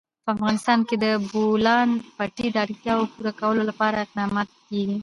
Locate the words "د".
0.99-0.99, 1.03-1.05, 2.51-2.57